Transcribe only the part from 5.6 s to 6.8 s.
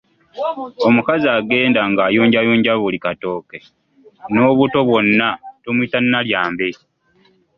tumuyita Nalyambe.